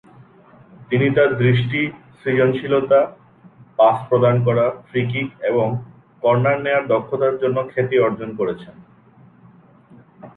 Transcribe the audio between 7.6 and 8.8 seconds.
খ্যাতি অর্জন করেছেন।